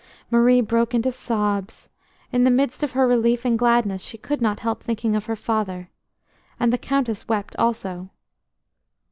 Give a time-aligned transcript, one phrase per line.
[0.31, 1.87] Marie broke into sobs.
[2.31, 5.35] In the midst of her relief and gladness, she could not help thinking of her
[5.35, 5.91] father.
[6.59, 8.09] And the Countess wept also.